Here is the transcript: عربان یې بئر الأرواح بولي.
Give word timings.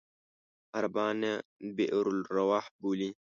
عربان 0.77 1.17
یې 1.27 1.33
بئر 1.75 2.05
الأرواح 2.15 2.65
بولي. 2.81 3.09